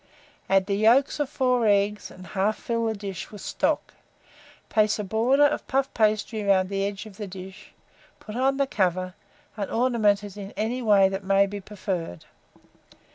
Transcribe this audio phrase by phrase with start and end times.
[0.49, 3.93] Add the yolks of 4 eggs, and half fill the dish with stock;
[4.67, 7.71] place a border of puff paste round the edge of the dish,
[8.19, 9.13] put on the cover,
[9.55, 12.25] and ornament it in any way that may be preferred.